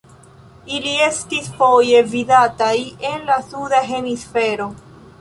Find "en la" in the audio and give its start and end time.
3.13-3.39